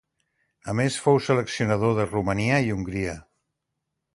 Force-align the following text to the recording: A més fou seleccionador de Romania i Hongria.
A 0.71 0.73
més 0.79 0.95
fou 1.03 1.19
seleccionador 1.27 1.93
de 1.99 2.07
Romania 2.09 2.59
i 2.71 2.75
Hongria. 2.79 3.15